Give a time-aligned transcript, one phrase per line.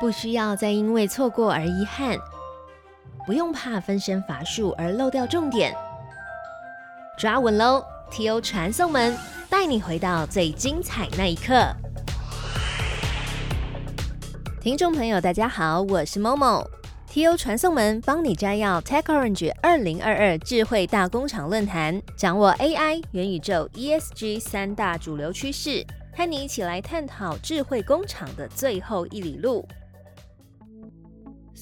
[0.00, 2.18] 不需要再因为错过而遗憾，
[3.26, 5.74] 不用怕分身乏术而漏掉重点。
[7.16, 8.40] 抓稳喽！T.O.
[8.40, 9.16] 传送门
[9.48, 11.54] 带你回到最精彩那一刻。
[14.60, 16.66] 听众朋友，大家好，我是 Momo。
[17.06, 17.36] T.O.
[17.36, 25.86] 传送门帮你摘要 TechOrange 二零二二智慧大工厂论坛，掌握 AI、元宇宙、ESG 三大主流趋势，
[26.16, 29.64] 和你一起来探讨智慧工厂的最后一里路。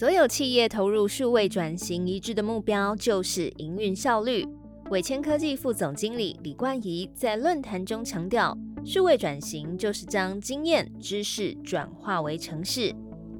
[0.02, 4.44] 所有企业投入数位转型一致的目标就是营运效率。
[4.90, 8.52] 伟谦科技副总经理李冠仪在论坛中强调，
[8.84, 12.92] 数位转型就是将经验、知识转化为城市。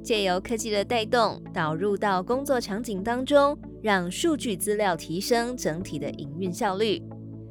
[0.05, 7.03] 借由科技的带动，导入到工作场景当中，让数据资料提升整体的营运效率。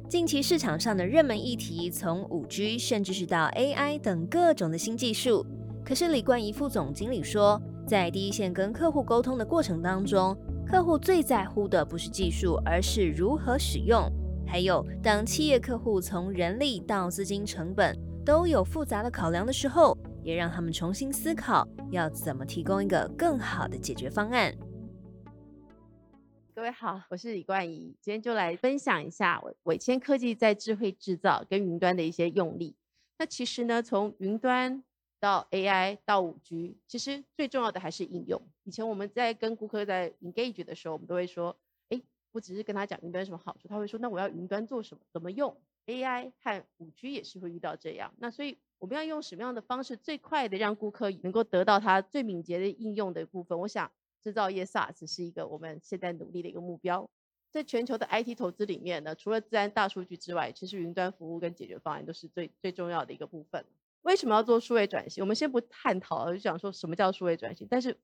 [0.08, 5.44] 近期市场上的热门议题，从五 G 甚至是到 AI 等各种的新技术。
[5.84, 7.60] 可是李冠仪副总经理说，
[7.92, 10.34] 在第一线跟客户沟通的过程当中，
[10.66, 14.10] 客户最在乎的不是技术，而是如何使用。
[14.46, 17.94] 还有，当企业客户从人力到资金成本
[18.24, 19.94] 都有复杂的考量的时候。
[20.22, 24.54] 也让他们重新思考要怎么提供一个更好的解决方案。
[26.54, 32.76] 各位好，我是李冠仪，今天就来分享一下伟千科技在智慧制造跟云端的一些用力。
[33.18, 34.82] 那其实呢，从云端
[35.22, 38.42] 到 AI 到五 G，其实最重要的还是应用。
[38.64, 41.56] 以前我们在跟顾客在 engage 的时候，我们都会说，
[41.90, 45.02] 哎，我只是跟他讲云端什么好处，他会说，那我要云端做什么？
[45.12, 45.56] 怎么用
[45.86, 48.12] ？AI 和五 G 也是会遇到这样。
[48.18, 48.58] 那所以。
[48.82, 53.56] 我们要用什么样的方式最快的让顾客能够得到他最敏捷的应用的部分？
[53.56, 53.88] 我想
[54.20, 57.08] 制造业 SaaS 是一个我们现在努力的一个目标。
[57.52, 63.64] 在全球的 IT 投资里面呢，除了自然大数据之外，其实云端服务跟解决方案都是最最重要的一个部分。
[64.02, 65.22] 为什么要做数位转型？
[65.22, 67.66] 我们先不探讨，就讲说什么叫数位转型。
[67.70, 67.98] 但是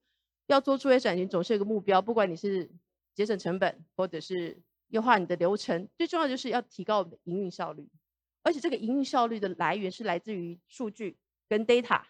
[0.46, 2.70] 要做数位转型，总是有个目标，不管你是
[3.14, 7.88] 节省成本，或者是优化你的流程，最重要就是要提高我们的营运效率。
[8.42, 12.02] 而且这个营运效率的来源是来自于数据跟 data，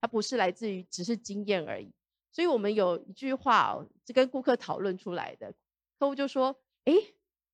[0.00, 1.92] 它不是来自于只是经验而已。
[2.30, 5.54] 所以我们有一句话哦，是跟顾客讨论出来的，
[5.98, 6.94] 客户就说：“哎，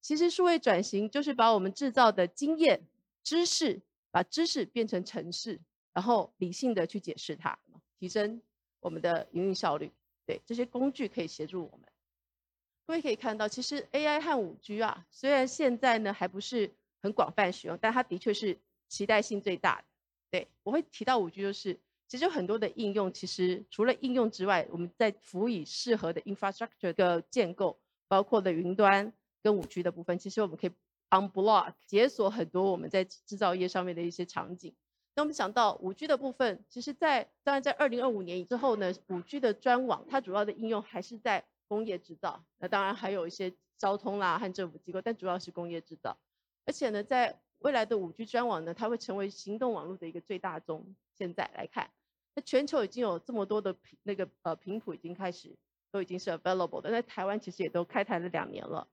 [0.00, 2.86] 其实数位转型就是把我们制造的经验、
[3.24, 5.60] 知识，把知识变成程式，
[5.98, 7.58] 然后理性的去解释它，
[7.98, 8.40] 提升
[8.78, 9.90] 我们的营运效率。
[10.24, 11.88] 对，这些工具可以协助我们。
[12.86, 16.72] 各位可以看到，其实 AI 和五 G 啊，虽然现在呢还不是。
[17.00, 19.84] 很广泛使用，但它的确是期待性最大的。
[20.32, 21.78] 对我会提到五 G，就是
[22.08, 27.78] 其实有很多的应用，其实除了应用之外，我们在辅以适合的 infrastructure 的建构，
[28.08, 29.12] 包括的云端
[29.44, 30.72] 跟五 G 的部分，其实我们可以
[31.10, 34.74] unblock 解锁很多我们在制造业上面的一些场景。
[35.18, 46.16] 那我们想到五 G 的部分，其实，在当然在二零二五年之后呢，五 G 的专网它主要的应用还是在工业制造，那当然还有一些交通啦和政府机构，但主要是工业制造。
[46.66, 50.94] 而且呢，在未来的五 G 专网呢，它会成为行动网络的一个最大宗。
[51.16, 51.90] 现在来看，
[52.36, 55.52] 那全球已经有这么多的频那个呃频谱已经开始
[55.90, 58.86] 都已经是 available 的，在台湾其实也都开台了两年了。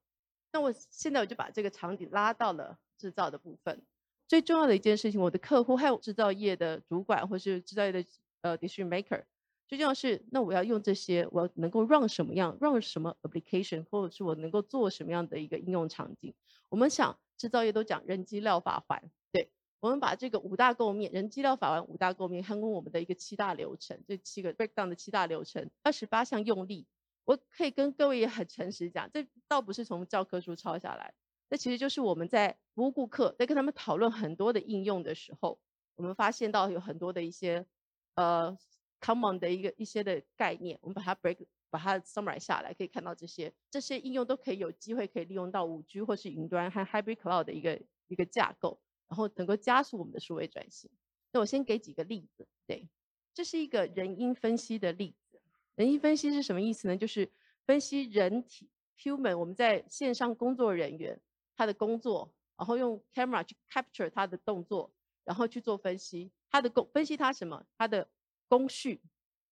[0.52, 3.80] 那我现在我就把这个场景拉到了制造的部分。
[4.28, 8.06] 最重要的一件事情，我的客户还有制造业的主管或是制造业的
[8.41, 9.24] 呃 decision maker，
[9.68, 16.34] 最重要是那我要用这些，我能够 run 什么样，run 什么 application，或者是我能够做什么样的一个应用场景。
[16.69, 17.18] 我们想。
[17.38, 19.50] 制造业都讲人机料法环，对
[19.81, 26.88] 我们把这个五大构面，人机料法环五大构面，看过我们的一个七大流程，这七个 breakdown 的七大流程，二十八项用力，
[27.25, 31.14] 我可以跟各位也很诚实讲，这倒不是从教科书抄下来，
[31.50, 35.59] 那其实就是我们在服务顾客，在跟他们讨论很多的应用的时候，
[35.95, 37.66] 我们发现到有很多的一些
[38.16, 38.57] 呃
[39.00, 41.45] common 的一个一些的概念，我们把它 break。
[41.67, 48.79] 把它 summarize 下来，可以看到这些这些应用都可以有机会可以利用到五 G 或是云端和 hybrid cloud 的一个一个架构，
[49.09, 50.89] 然后能够加速我们的数位转型。
[51.34, 52.88] 那我先给几个例子，对，
[53.34, 55.41] 这是一个人因分析的例子。
[55.75, 56.96] 人因分析是什么意思呢？
[56.96, 57.29] 就是
[57.66, 61.20] 分析人体 human 我们在线上工作人员
[61.55, 64.91] 他的工作，然后用 camera 去 capture 他的动作，
[65.23, 67.66] 然后去做分析，他的工分析他什么？
[67.78, 68.07] 他的
[68.47, 69.02] 工序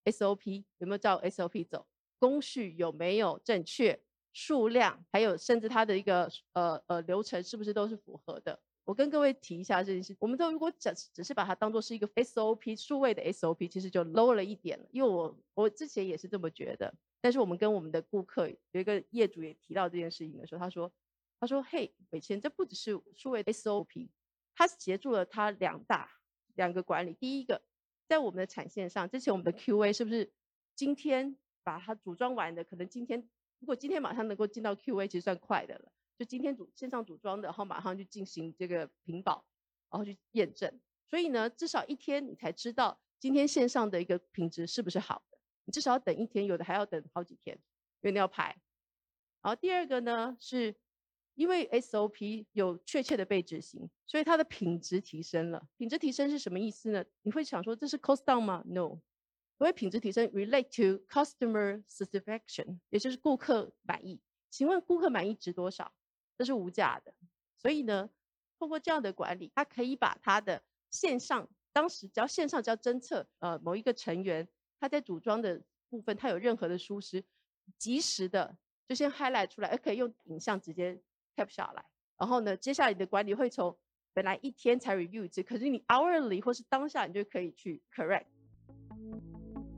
[0.05, 1.85] SOP 有没有照 SOP 走？
[2.19, 4.01] 工序有没有正确？
[4.35, 8.59] 数量还有甚至它的一个呃呃流程是不是都是符合的？
[8.83, 10.15] 我跟各位提一下这件事。
[10.19, 14.85] 我们都如果只只是把它当做是一个 SOP 数位的 SOP，其实就 low 了一点了。
[14.91, 16.91] 因为我我之前也是这么觉得。
[17.21, 20.91] 但是我们跟我们的顾客有一个业主也提到这件事情的时候，他说
[21.43, 24.09] 他说嘿，伟谦，这不只是数位 SOP，
[24.55, 26.09] 它协助了他两大
[26.55, 27.13] 两个管理。
[27.13, 27.61] 第一个，
[28.07, 30.31] 在我们的产线上，之前我们的 QA 是不是？
[30.73, 33.29] 今天把它组装完的，可能今天
[33.59, 35.91] 如果今天马上能够进到 QA，其实算快的了。
[36.17, 39.45] 就今天组线上组装的，然后马上去进行这个屏保，
[39.91, 40.79] 然后去验证。
[41.09, 45.37] 所以呢，至少一天你才知道今天线上的一个品质是不是好的。
[45.65, 47.57] 你至少要等一天，有的还要等好几天，
[47.99, 48.55] 因为你要排。
[49.41, 50.73] 然后第二个呢，是
[51.35, 55.67] 因为 SOP 有确切的被执行，所以它的品质提升了。
[55.77, 57.03] 品质提升是什么意思呢？
[57.23, 58.99] 你会想说这是 cost down 吗？No，
[59.57, 64.21] 所谓品质提升 relate to customer satisfaction，也就是顾客满意。
[64.49, 65.91] 请问顾客满意值多少？
[66.37, 67.13] 这是无价的。
[67.57, 68.09] 所以呢，
[68.59, 74.47] 通过这样的管理，它可以把它的线上，当时只要线上只要侦测呃某一个成员
[74.79, 77.23] 他在组装的部分，他有任何的疏失，
[77.79, 78.55] 及时的
[78.87, 81.01] 就先 highlight 出来，而可以用影像直接
[81.35, 81.83] cap 下来。
[82.17, 83.75] 然后呢，接下来你的管理会从
[84.13, 88.25] 本来一天才 review 一次，可是你 hourly 或是当下你就可以去 correct。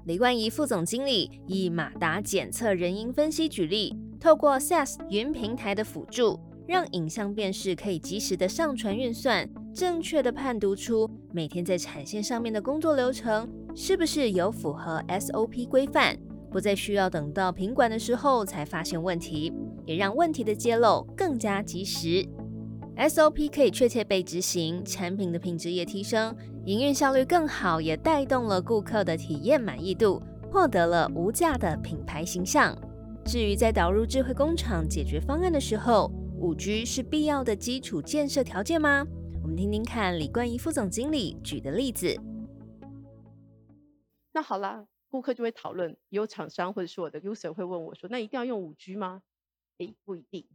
[0.05, 3.95] 李冠仪副总经理以马达检测人因分析举例。
[4.19, 16.17] 透过 SaaS 云平台的辅助，让影像辨识可以及时的上传运算，正确的判读出每天在产线上面的工作流程是不是有符合 SOP 规范，
[16.49, 19.53] 不再需要等到品管的时候才发现问题，
[19.85, 22.27] 也让问题的揭露更加及时。
[22.97, 26.33] SOP 可以确切被执行，产品的品质也提升，
[26.65, 30.21] 营运效率更好，也带动了顾客的体验满意度，
[30.51, 32.73] 获得了无价的品牌形象。
[33.25, 36.09] 至于在导入智慧工厂解决方案的时候，
[36.39, 39.05] 五 G 是必要的基础建设条件吗？
[39.43, 42.15] 我们听听看李冠仪副总经理举的例子。
[44.31, 49.21] 那好啦，顾客就会讨论，有厂商或者是我的 user 会问我说：“那一定要用五 G 吗？”
[49.77, 50.47] 诶，不一定，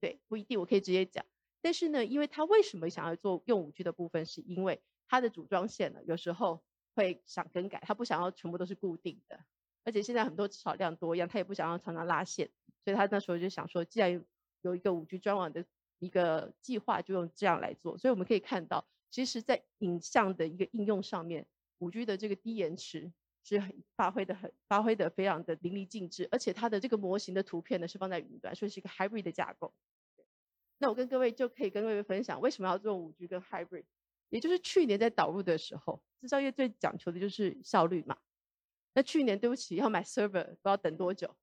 [0.00, 1.24] 对，不一定，我可以直接讲。
[1.60, 6.62] 但是呢，因为他为什么想要做用五 G 的部分，是因为他的组装线呢，有时候
[6.94, 9.44] 会想更改，他不想要全部都是固定的。
[9.84, 12.50] 而且现在很多少量多样，他也不想要常常拉线，
[12.84, 14.24] 所以他那时候就想说，既然
[14.62, 15.64] 有一个五 G 专网的
[15.98, 17.96] 一个计划，就用这样来做。
[17.96, 21.46] 所以我们可以看到，其实，在影像的一个应用上面，
[21.78, 23.12] 五 G 的这个低延迟
[23.46, 23.62] 是
[23.96, 26.28] 发挥的很发挥的非常的淋漓尽致。
[26.30, 29.72] 而且它的这个模型的图片呢是放在云端，所以是一个 hybrid 的架构。
[30.78, 33.84] 那我跟各位就可以跟各位分享，为什么要做五 G 跟 hybrid？
[34.28, 38.18] 也就是去年在导入的时候，制造业最讲求的就是效率嘛。
[38.92, 41.36] 那去年对不起，要买 server 不知道等多久，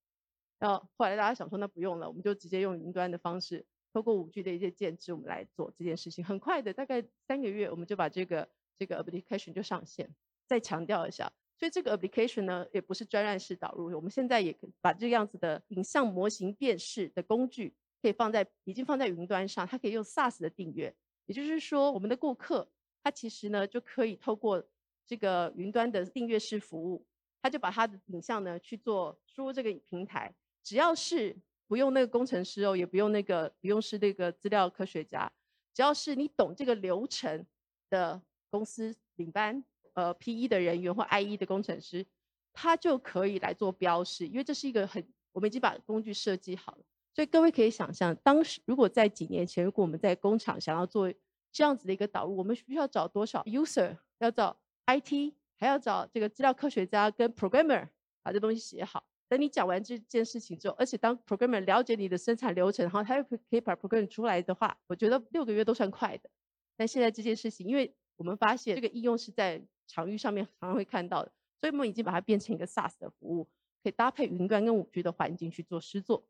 [0.60, 6.26] 然后后来大家想说那不用了，我们就直接用云端的方式，透过五 G 的一些建制，我们来做这件事情。
[6.26, 10.14] 很快的，大概三个月，我们就把这个这个 application 就上线。
[10.46, 11.32] 再强调一下，
[11.64, 20.94] 所以这个 application 呢，也不是专案式导入，我们现在也把这样子的影像模型辨识的工具，可以放在已经放在云端上，它可以用 SaaS 的订阅，
[21.26, 22.70] 也就是说，我们的顾客
[23.02, 24.62] 他其实呢就可以透过
[25.06, 27.06] 这个云端的订阅式服务。
[27.42, 31.34] 他就把他的影像呢去做输入这个平台，只要是
[31.70, 35.32] 不用那个工程师哦，也不用那个不用是那个资料科学家，
[35.74, 37.46] 只要是你懂这个流程
[37.90, 39.64] 的公司领班
[39.94, 42.06] 呃 P E 的人员或 I E 的工程师，
[42.52, 51.12] 他就可以来做标示，因为这是一个很我们已经把工具设计好了，所以各位可以想象，当时如果在几年前，如果我们在工厂想要做
[51.52, 55.36] 这样子的一个导入，我们需要找多少 user，要找 I T。
[55.56, 57.88] 还要找这个资料科学家跟 programmer
[58.22, 59.02] 把这东西写好。
[59.30, 66.30] 等你讲完这件事情之后，而且当 programmer 了解你的生产流程，然后他又可以把 program 出来的话，我觉得六个月都算快的。
[66.76, 69.62] 但现在这件事情，因为我们发现这个应用是在
[69.94, 73.48] 场域上面常常会看到的，所以我们已经把它变成一个 SaaS 的服务，
[73.84, 76.24] 可以搭配云端跟五 G 的环境去做施作。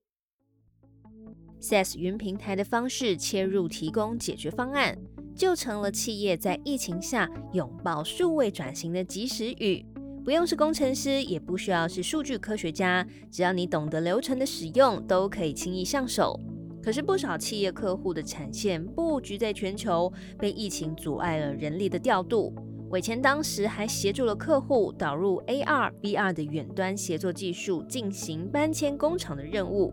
[1.61, 4.97] SaaS 云平台的方式切入，提供解决方案。
[5.35, 9.83] 就成了企业在疫情下拥抱数位转型的及时雨。
[10.23, 16.39] 不用是工程师，也不需要是数据科学家，只要你懂得流程的使用，都可以轻易上手。
[16.83, 22.53] 可是不少企业客户的产线布局在全球，被疫情阻碍了人力的调度。
[22.93, 29.91] 伟前当时还协助了客户导入 AR、VR 的远端协作技术，进行搬迁工厂的任务。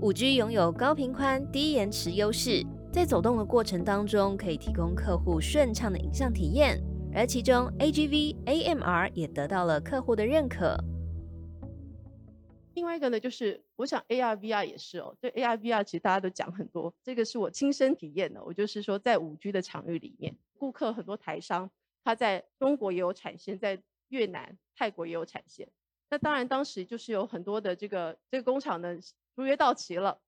[0.00, 2.66] 五 G 拥有高频宽、低延迟优势。
[2.92, 6.82] 在走动的过程当中，可以提供客户顺畅的影像体验，
[7.14, 10.76] 而其中 AGV、AMR 也得到了客户的认可。
[12.74, 15.14] 另外一个呢，就是我想 AR、VR 也是哦。
[15.20, 18.42] 对 AR、VR，其实大家都讲很多，这个是我亲身体验的。
[18.42, 21.70] 我就是说，在五 G 的场域里面，顾客很多台商，
[22.04, 25.68] 他在中国也有产线，在越南、泰国也有产线。
[26.10, 28.98] 那当然，当时就是有很多的这个这个工厂呢，
[29.34, 30.20] 租约到期了。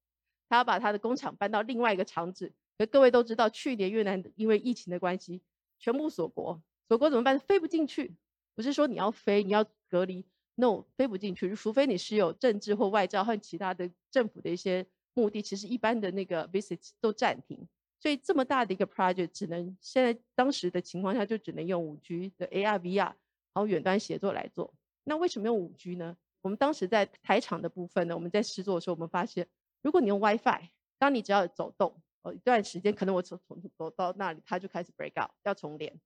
[0.49, 5.43] 他要把他的工厂搬到另外一个厂址，可各位都知道，去年越南因为疫情的关系，
[5.79, 7.39] 全部锁国，锁国怎么办？
[7.41, 8.15] 飞不进去。
[8.55, 10.25] 不是说你要飞，你要隔离
[10.57, 17.67] ，no 飞不进去，除非你是有政治或外交和其他的政府的一些目的，其实一般的那个 visit 都暂停。
[18.05, 23.17] 所以这么大的一个 project，只能现在当时的情况下就只能用五 G 的 AR VR，然
[23.55, 24.75] 后远端协作来做。
[25.05, 26.15] 那为什么用五 G 呢？
[26.43, 29.49] 我们当时在台场的部分呢，我们在试做的时候，我们发现，
[29.81, 30.69] 如果你用 WiFi，
[30.99, 35.99] 当你只要走动，呃一段时间，可能我从从走到那里，它就开始 break out，要重连。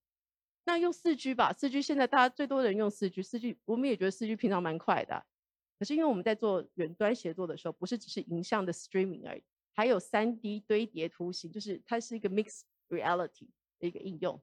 [0.66, 5.26] 那用四 G 吧，四 G 现在大家最多人用四 G，四 G 我们也觉得四 G 平常蛮快的，
[5.80, 9.42] 可是因为我们在做远端协作的时候，不是只是影像的 streaming 而已。
[9.78, 13.46] 还有三 D 堆叠图形，就是它是一个 mixed reality
[13.78, 14.42] 的一个应用。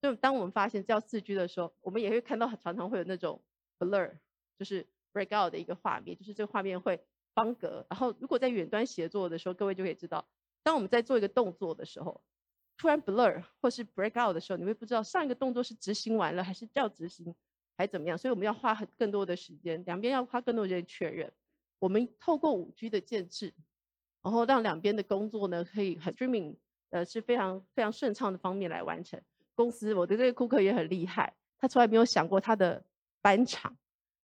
[0.00, 3.38] 就当我们发现叫四 G 的时候，我们也会看到常常会有那种
[3.78, 4.10] blur，
[4.58, 6.98] 就是 break out 的一个画面，就是这个画面会
[7.34, 7.86] 方格。
[7.90, 10.26] 然后如果在远端协作的时候，各位就可以知道，
[10.62, 12.22] 当我们在做一个动作的时候，
[12.78, 17.34] 突然 blur 或是 break out 的时候，你会不知道上一个动作是执行完了还是要执行，
[17.76, 18.16] 还怎么样。
[18.16, 21.30] 所以我们要花很更多的时间，两边要花更多的时间确认。
[21.78, 23.52] 我们透过五 G 的建制。
[24.22, 26.56] 然后让两边的工作呢，可以很 streaming，
[26.90, 29.20] 呃，是非常非常顺畅的方面来完成。
[29.54, 32.84] 公司我的这个顾客也很厉害，他从来没有想过他的
[33.20, 33.76] 搬场，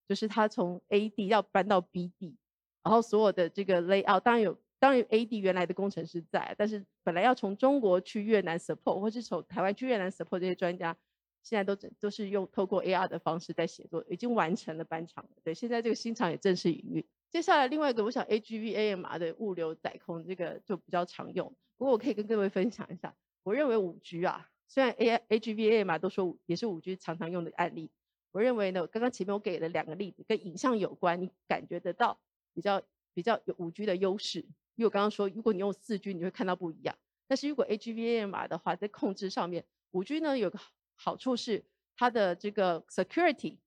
[0.07, 2.37] 就是他从 A 地要搬到 B 地，
[2.83, 10.95] 然后所有的这个 layout，当然有，当然 A 地原来的工程师在，但是本来要从中国去越南 support，或是从台湾去越南 support 这些专家，
[11.43, 15.31] 现在都都是用透过 AR 的方式在协作，已经完成了搬场了。
[15.43, 17.05] 对，现在这个新厂也正式营运。
[17.29, 21.53] 接下来另外一个，我想 AGVAM 的物流载空这个就比较常用。
[21.75, 27.91] 不过我可以跟各位分享一下，我认为五 G 啊，虽然 A AGV AMR 都说也是五 G 常常用的案例，
[28.31, 32.17] 我认为呢，刚刚前面我给了两个例子，跟影像有关，你感觉得到
[32.53, 32.81] 比较
[33.13, 34.39] 比较有五 G 的优势。
[34.75, 36.95] 因为我刚刚说，如果你用四 G，你会看到不一样。
[37.27, 40.57] 但是如果 AGVAM 的话，在控制上面，五 G 呢有个
[40.95, 41.65] 好处是
[41.95, 43.57] 它的这个 security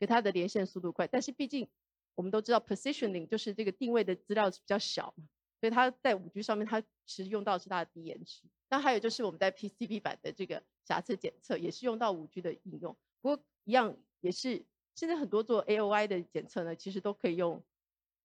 [0.00, 1.68] 给它的连线速度快，但是毕竟。
[2.14, 5.24] 我们都知道 positioning 就是这个定位的资料比较小嘛，
[5.60, 8.42] 所以它在五 G 上面，它其实用到是它的低延迟。
[8.68, 12.96] 那还有就是我们在 PCB 版的这个瑕疵检测，也是用到五 G 的应用。
[13.20, 14.64] 不过一样也是，
[14.94, 17.62] 现在很多做 AOI 的检测呢，其实都可以用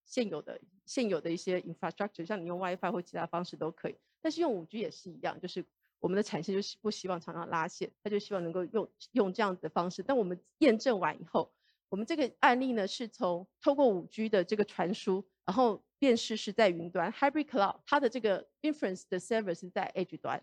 [0.05, 3.95] 现有的现有的一些 infrastructure，像你用 WiFi 或其他方式都可以。
[4.21, 5.65] 但是用五 G 也是一样，就是
[5.99, 10.01] 我们的产线就是不希望常常拉线，他就希望能够用用这样子的方式。
[10.03, 11.51] 但我们验证完以后。
[11.89, 20.41] 我们这个案例呢，是从透过五 G 的这个传输，然后辨识是在云端 Hybrid Cloud，它的这个 inference 的 server 是在 Edge 端，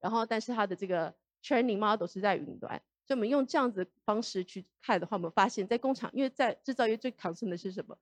[0.00, 2.80] 然后但是它的这个 training model 是在云端。
[3.04, 7.96] 所以我们用这样子方式去看的话，我们发现，在工厂，因为在制造业最 concern 的是什么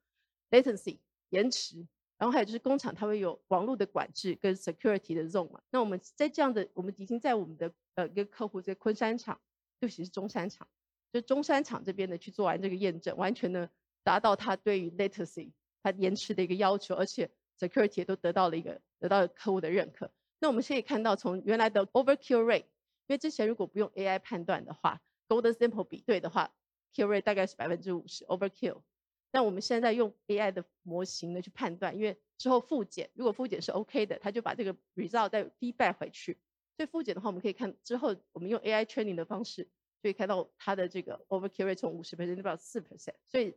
[0.50, 0.98] ？latency
[1.28, 1.86] 延迟，
[2.16, 5.60] 然后还有就是工厂它会有网络的管制跟 security 的 zone 嘛。
[5.70, 9.38] 那我们在这样的，我们已经在我们的呃一个客户在昆山厂，
[9.80, 10.66] 尤其是中山厂。
[11.14, 13.70] 就中山厂这边的去做完这个验证，完全呢
[14.02, 20.10] 达到它对于 latency 它延迟的一个要求，而且 security 也都得到了一个得到客户的认可。
[20.40, 22.64] 那我们可以看到，从原来的 overkill rate，
[23.06, 26.52] 因为之前如果不用 AI 判断的话，golden sample 比对的话
[26.92, 28.82] ，kill rate 大概是百分之五十 overkill。
[29.30, 36.36] 那我们现在用 AI 的模型呢去判断，因为之后复检，如果复检是 OK 的，它就把这个 result 再 feedback 回去。
[36.76, 39.68] 所以复检的话，我们可以看之后我们用 AI training 的方式。
[40.04, 43.54] 可以看到它的这个 overkill rate 从五十 percent 到四 percent，所以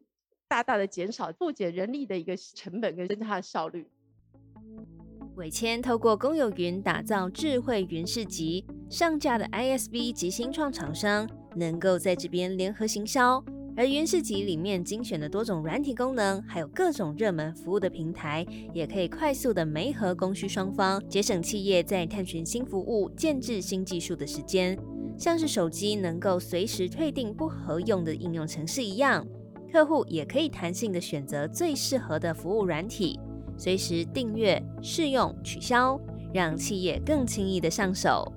[0.48, 3.86] 大大的减少复检人力的一个成本，跟增加它的效率。
[5.36, 13.44] 伟谦透过公有云打造智慧云市集，上架的 ISV 及新创厂商能够在这边联合行销，
[13.76, 24.80] 而云市集里面精选的多种软体功能，还有各种热门服务的平台，也可以快速的媒合供需双方，节省企业在探寻新服务、建制新技术的时间。
[25.18, 29.26] 像是手机能够随时退订不合用的应用程式一样，
[29.72, 33.20] 客户也可以弹性的选择最适合的服务软体，
[33.58, 36.00] 随时订阅、试用、取消，
[36.32, 38.32] 让企业更轻易的上手。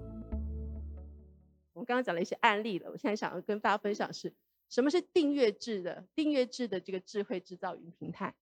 [1.75, 4.33] 我们刚刚讲了一些案例了，我现在想要跟大家分享是
[4.71, 8.35] 什么是订阅制的订阅制的这个智慧制造云平台，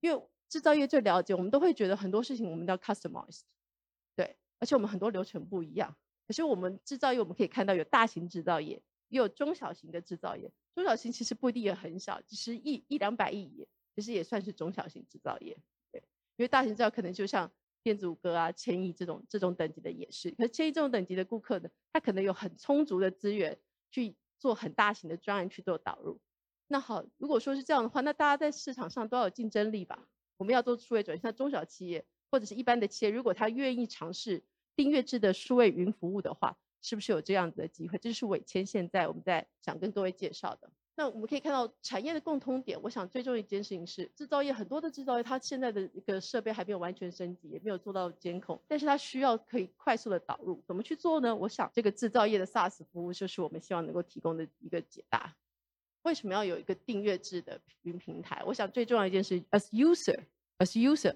[0.00, 3.42] 因为制造业最了解，我们都会觉得很多事情我们要 customized，
[4.14, 5.94] 对，而且我们很多流程不一样。
[6.26, 10.50] 可是我们制造业，我们可以看到有大型制造业，也有中小型的制造业。
[10.74, 15.56] 中小型其实不一定也很小，只是一一两百亿也，其实也算是中小型制造业。
[15.92, 16.02] 对，
[16.36, 17.50] 因为大型制造可能就像
[17.82, 20.32] 电子五哥啊、千亿这种这种等级的也是。
[20.32, 23.58] 可是千亿这种等级的顾客呢，他可能有很充足的资源
[23.90, 26.20] 去做很大型的专案去做导入。
[26.66, 30.08] 那好，如果说是这样的话，那大家在市场上都要有竞争力吧？
[30.36, 34.42] 我们要做数位转型，像中小企业或者是一般的企业，如果他愿意尝试。
[34.76, 37.98] 订阅制的数位云服务的话，是不是有这样子的机会？
[37.98, 40.70] 这是伟谦现在我们在想跟各位介绍的。
[40.98, 51.36] 那我们可以看到产业的共通点，我想最重要一件事情是，制造业很多的制造业，它现在的一个设备还没有完全升级，也没有做到监控，但是它需要可以快速的导入，怎么去做呢？
[51.36, 55.36] 我想这个制造业的 SaaS 服务就是我们希望能够提供的一个解答。
[56.00, 58.42] 为什么要有一个订阅制的云平台？
[58.46, 61.14] 我想最重要一件事，as user，as user，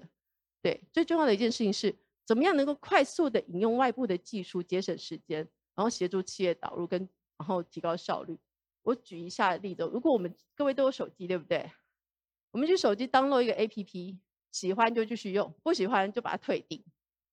[0.61, 1.95] 对，最重要的一件事情是，
[2.31, 5.39] 怎么样能够快速的引用外部的技术，节省时间，
[5.75, 6.97] 然后协助企业导入跟
[7.37, 8.39] 然后提高效率。
[8.83, 11.69] 我举一下例子，如果我们各位都有手机，对不对？
[12.51, 14.17] 我们去手机登录一个 APP，
[14.49, 16.81] 喜欢就继续用，不喜欢就把它退订。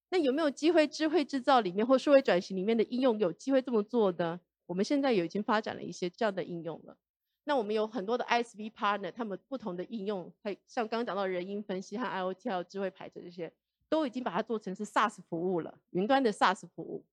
[0.09, 4.41] 那有没有机会智慧制造里面或数位转型里面的应用有机会这么做呢？
[4.67, 6.97] 我们现在有已经发展了一些这样的应用了。
[7.45, 10.35] 那我们有很多的 ISV partner，他们不同的应用，
[10.67, 13.53] 像刚刚讲到人因分析和 IOT 还有智慧排程这些，
[13.89, 17.05] 都已经把它做成是 SaaS 服务了，云端的 SaaS 服务。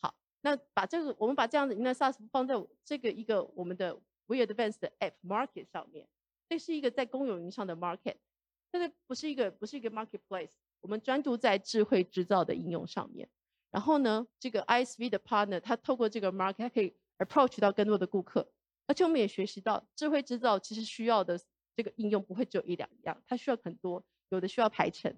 [0.00, 2.54] 好那把这个，我们把这样的云端 SaaS 放在
[2.84, 3.94] 这个一个我们的
[4.26, 6.08] We Advanced 的 App Market 上面，
[6.48, 8.16] 这是一个在公有云上的 Market，
[8.70, 13.28] 但是不是一个不是一个 Marketplace，我们专注在智慧制造的应用上面。
[13.70, 18.48] 然后呢，这个 ISV 的 Partner，他透过这个 Market，他可以 Approach 到更多的顾客，
[18.86, 21.38] 而且我们也学习到智慧制造其实需要的
[21.74, 25.14] 这个应用不会只有一两样，它需要很多，有的需要排程，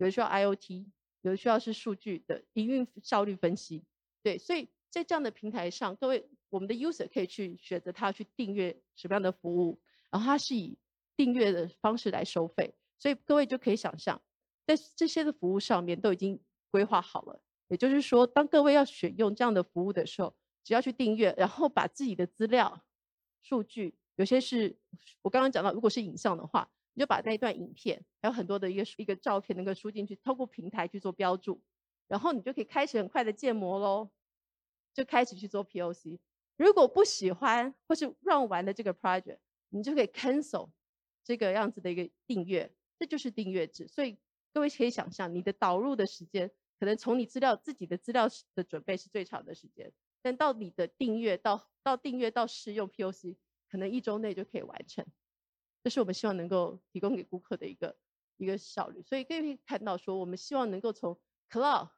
[0.00, 0.86] 有的需要 IOT，
[1.20, 3.84] 有的需要是数据的营运效率分析。
[4.22, 9.78] 对，所以在这样的平台上，各位我们的 user 可以去选择他去订阅什么样的服务，
[10.10, 10.76] 然后他是以
[11.16, 14.20] 订阅的方式来收费，所以各位就可以想象，
[14.66, 16.40] 在这些的服务上面都已经
[16.70, 17.42] 规划好了。
[17.68, 22.82] 也就是说，当各位要选用这样的服务的时候，只要去订阅，然后把自己的资料、
[23.42, 24.76] 数据，有些是
[25.22, 31.62] 我刚刚讲到，如果是影像的话，你就把那一段影片，还有很多的一个一个照片能够输进去，透过平台去做标注。
[32.08, 34.10] 然后你就可以开始很快的建模喽，
[34.92, 36.18] 就开始去做 POC。
[36.56, 40.70] 如果不喜欢或是 run 完的这个 project，你就可以 cancel
[41.22, 43.86] 这个样子的一个订阅，这就是订阅制。
[43.86, 44.18] 所以
[44.52, 46.50] 各位可以想象，你的导入的时间，
[46.80, 53.36] 可能从你资料自己的资料的准备是最长的时间，但到你的订阅到到订阅到试用 POC，
[53.70, 55.06] 可能一周内就可以完成。
[55.82, 57.96] 这是我们希望能够提供给顾客的一个
[58.36, 59.02] 一个效率。
[59.02, 61.18] 所以各位可以看到说，我们希望能够从
[61.50, 61.88] cloud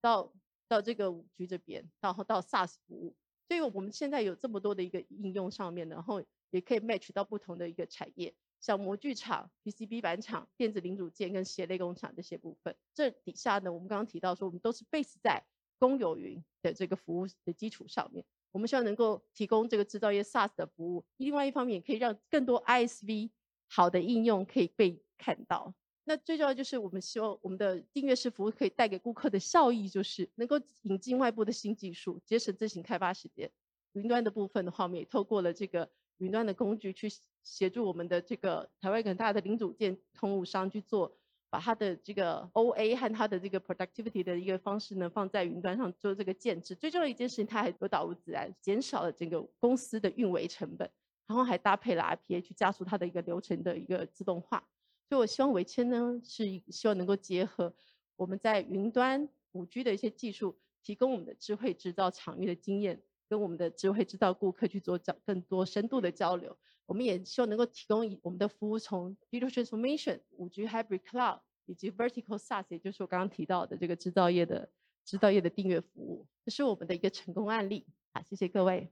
[0.00, 0.32] 到
[0.68, 3.14] 到这个五 G 这边，然后到 SaaS 服务，
[3.48, 12.76] 所以我们现在有这么多的一个应用上面，然后也可以 match 到不同的一个产业，像模具厂、PCB 板厂、电子零组件跟鞋类工厂这些部分。
[12.94, 15.44] 这底下呢，我们刚刚提到说，我们都是 base 在
[15.78, 21.04] 公有云的这个服务的基础上面，我们希望能够提供这个制造业 SaaS 的服务。
[21.16, 23.30] 另外一方面，也可以让更多 ISV
[23.66, 25.74] 好的应用可以被看到。
[26.04, 33.50] 那最重要就是我们希望我们的订阅式服务可以带给顾客的效益，就是能够引进外部的新技术，节省自行开发时间。
[33.94, 37.08] 云端的部分的话，我们也透过了这个云端的工具去
[37.42, 41.18] 协助我们的这个台湾很大的零组件通路商去做，
[41.54, 46.74] 把它的这个 OA 和它的这个 productivity 的一个方式呢放在云端上做这个建制。
[46.74, 50.90] 最重要一件事情，它还有导入自然，减少了整个公司的运维成本，
[51.28, 54.66] 然后还搭配了 RPA 去加速它的一个流程的一个自动化。
[55.08, 57.72] 所以，我希望维谦呢是希望能够结合
[58.16, 66.56] 我们在云端五 G 的一些技术，提供我们的智慧制造场域的经验，跟我们的智慧制造顾客去做交更多深度的交流。
[66.86, 74.68] 我们也希望能够提供我们的服务，从 digital transformation、五 G hybrid cloud 以及 vertical SaaS，也就是我刚刚提到的这个制造业的
[75.04, 77.86] 制造业的订阅服务，这是我们的一个成功案例。
[78.12, 78.90] 好，谢谢各位。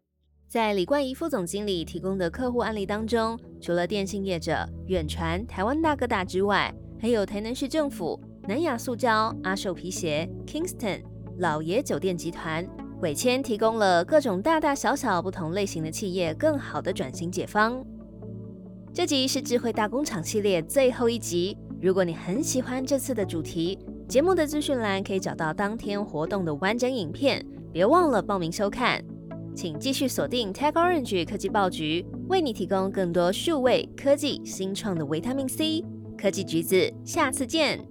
[0.49, 11.03] 在李冠仪副总经理提供的客户案例当中，除了电信业者远传、台湾大哥大之外，还有台南市政府、南亚塑胶、阿寿皮鞋、Kingston、
[11.39, 12.67] 老爷酒店集团。
[13.03, 17.85] 伟谦提供了各种大大小小不同类型的企业更好的转型解方。
[18.95, 21.59] 这集是智慧大工厂系列最后一集。
[21.81, 29.05] 如果你很喜欢这次的主题，节目的资讯栏可以找到当天活动的完整影片，别忘了报名收看。
[29.53, 35.85] 请继续锁定 Tech Orange 科技报局，为你提供更多数位科技新创的维他命 C。
[36.17, 37.85] 科技橘子，下次见。